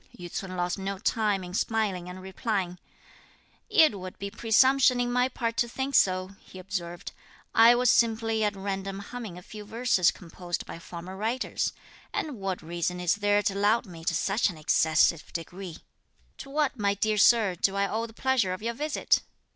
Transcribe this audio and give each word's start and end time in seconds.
Yü 0.17 0.31
ts'un 0.31 0.57
lost 0.57 0.79
no 0.79 0.97
time 0.97 1.43
in 1.43 1.53
smiling 1.53 2.09
and 2.09 2.23
replying. 2.23 2.79
"It 3.69 3.99
would 3.99 4.17
be 4.17 4.31
presumption 4.31 4.99
in 4.99 5.11
my 5.11 5.29
part 5.29 5.57
to 5.57 5.69
think 5.69 5.93
so," 5.93 6.29
he 6.39 6.57
observed. 6.57 7.11
"I 7.53 7.75
was 7.75 7.91
simply 7.91 8.43
at 8.43 8.55
random 8.55 8.97
humming 8.97 9.37
a 9.37 9.43
few 9.43 9.63
verses 9.63 10.09
composed 10.09 10.65
by 10.65 10.79
former 10.79 11.15
writers, 11.15 11.71
and 12.15 12.37
what 12.39 12.63
reason 12.63 12.99
is 12.99 13.13
there 13.13 13.43
to 13.43 13.53
laud 13.55 13.85
me 13.85 14.03
to 14.05 14.15
such 14.15 14.49
an 14.49 14.57
excessive 14.57 15.31
degree? 15.33 15.77
To 16.39 16.49
what, 16.49 16.79
my 16.79 16.95
dear 16.95 17.19
Sir, 17.19 17.53
do 17.53 17.75
I 17.75 17.87
owe 17.87 18.07
the 18.07 18.13
pleasure 18.13 18.53
of 18.53 18.63
your 18.63 18.73
visit?" 18.73 19.21